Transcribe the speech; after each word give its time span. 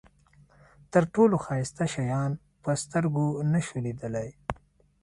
تر 0.91 1.03
ټولو 1.13 1.35
ښایسته 1.45 1.85
شیان 1.93 2.31
په 2.63 2.71
سترګو 2.83 3.25
نشو 3.51 3.77
لیدلای. 3.85 4.29